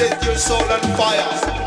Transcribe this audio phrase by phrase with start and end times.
[0.00, 1.59] Set your soul on fire.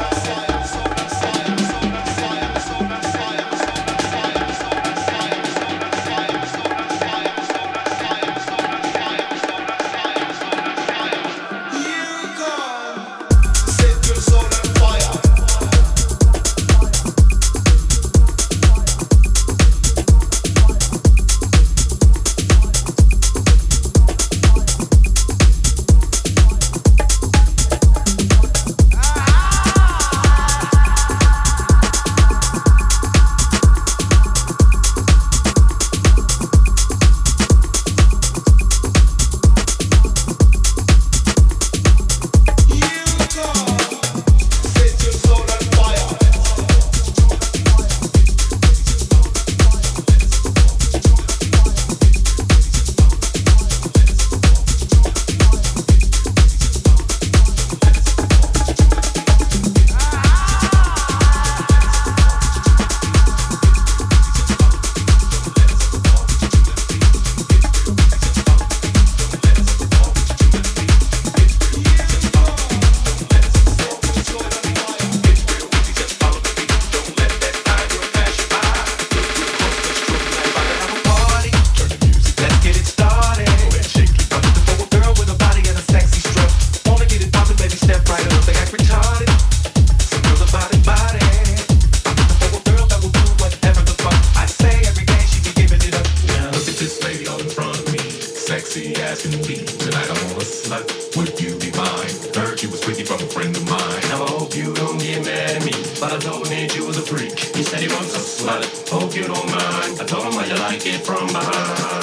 [110.74, 112.03] Like it from behind.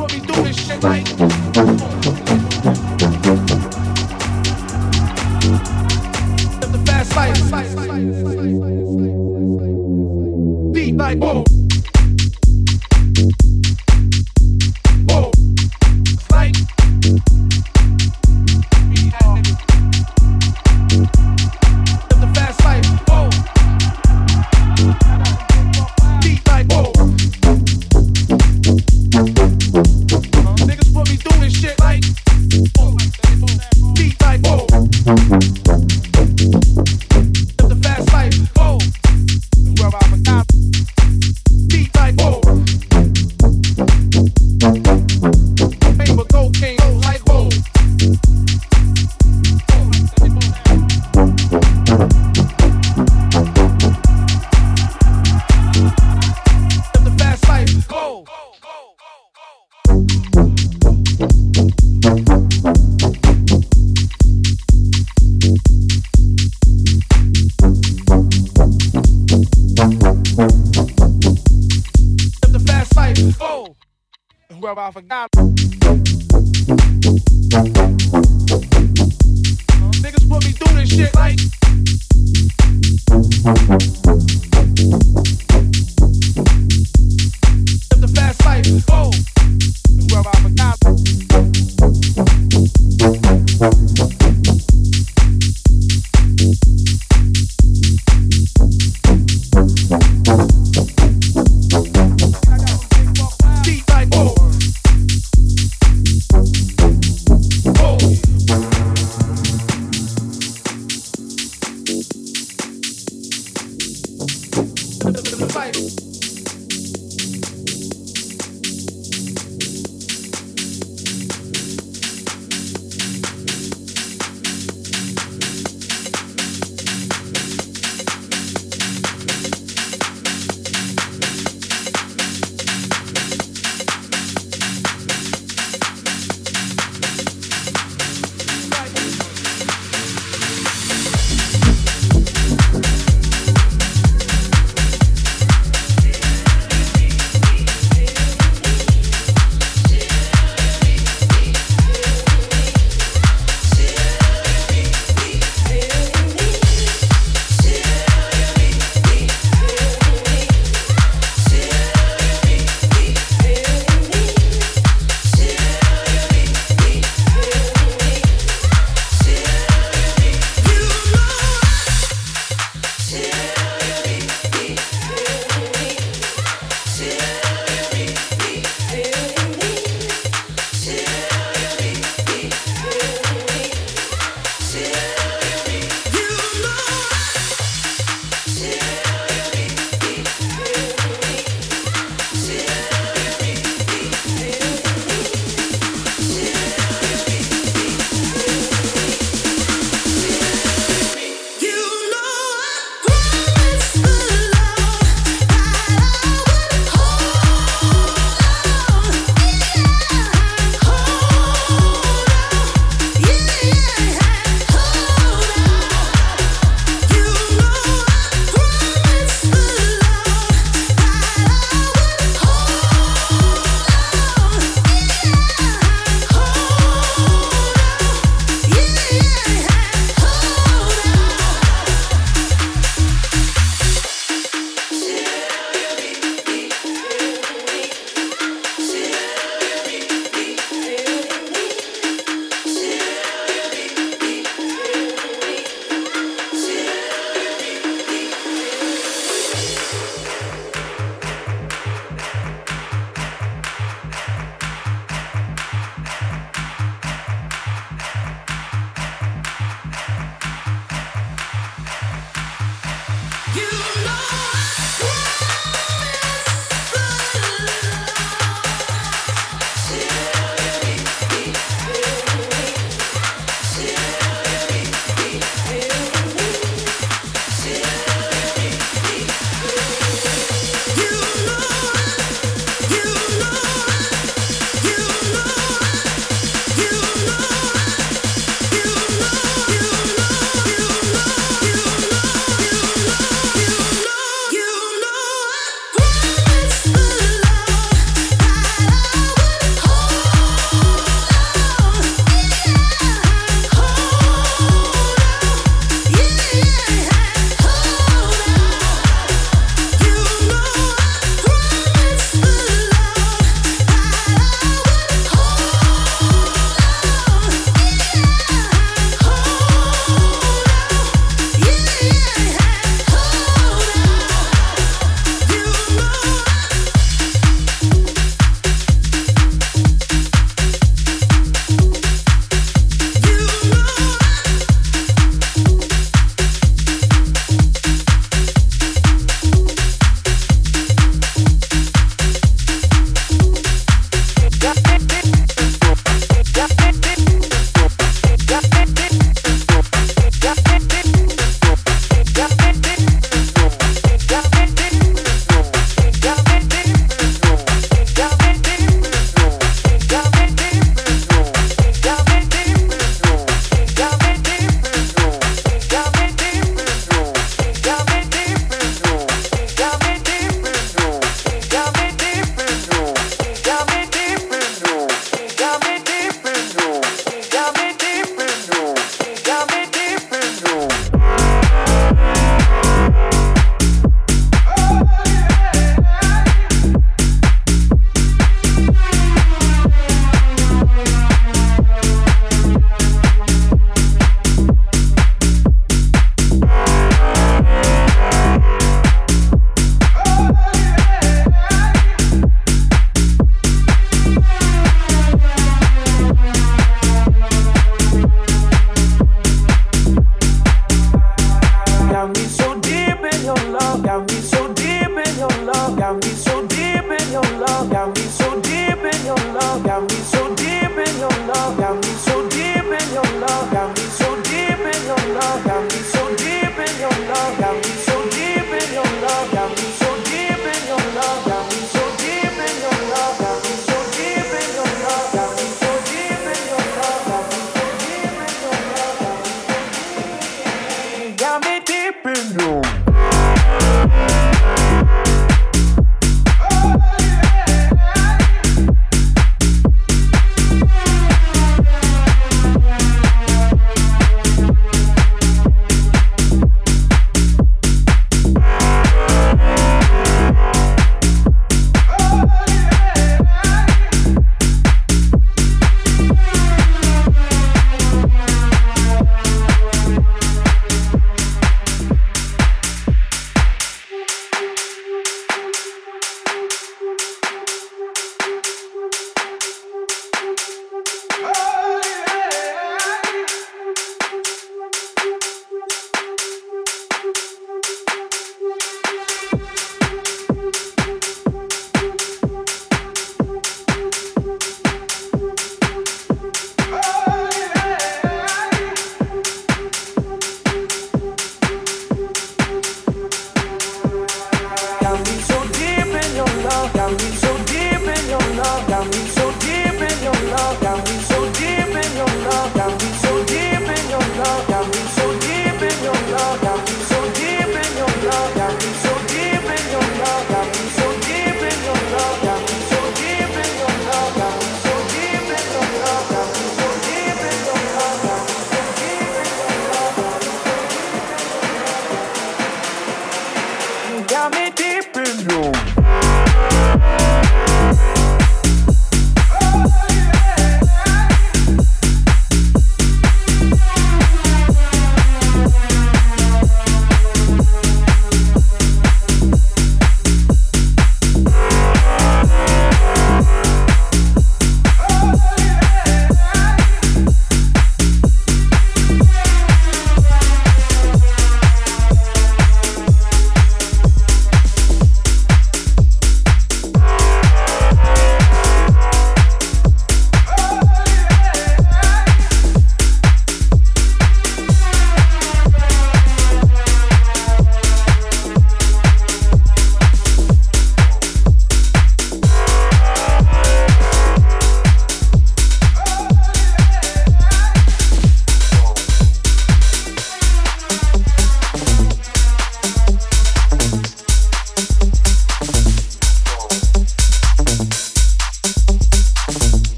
[0.00, 1.39] Put me through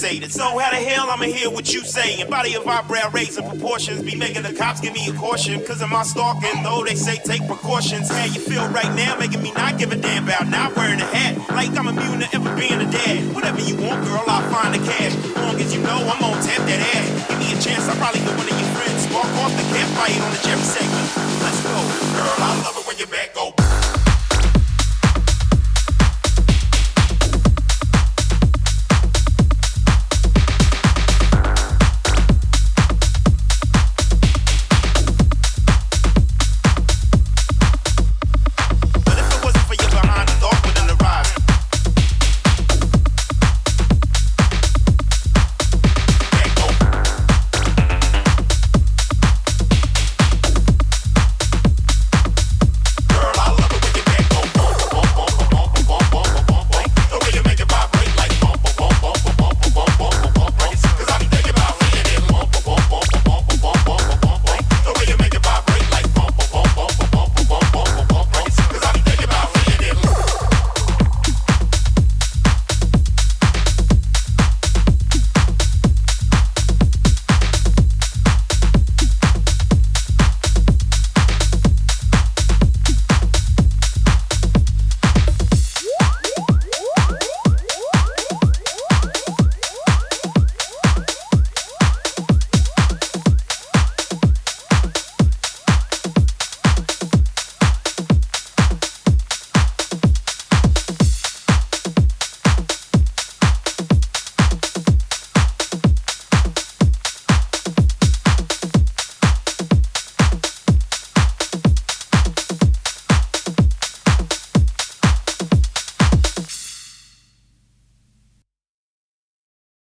[0.00, 0.30] fixated.
[0.30, 2.28] So how the hell I'ma hear what you saying?
[2.28, 4.02] Body of eyebrow raising proportions.
[4.02, 5.64] Be making the cops give me a caution.
[5.64, 6.62] Cause of my stalking.
[6.62, 8.08] Though they say take precautions.
[8.08, 11.04] How you feel right now making me not give a damn about not wearing a
[11.04, 11.38] hat.
[11.50, 13.34] Like I'm immune to ever being a dad.
[13.34, 15.14] Whatever you want, girl, I'll find the cash.
[15.36, 17.28] Long as you know I'm gonna tap that ass.
[17.28, 19.04] Give me a chance, I'll probably get one of your friends.
[19.04, 21.06] Spark off the campfire on the Jerry segment.
[21.42, 21.76] Let's go,
[22.16, 23.69] girl, I love it when your back go.